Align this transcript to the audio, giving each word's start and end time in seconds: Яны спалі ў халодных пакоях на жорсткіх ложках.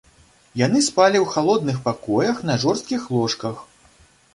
Яны 0.65 0.81
спалі 0.87 1.17
ў 1.21 1.27
халодных 1.35 1.77
пакоях 1.91 2.35
на 2.51 2.59
жорсткіх 2.67 3.01
ложках. 3.19 3.67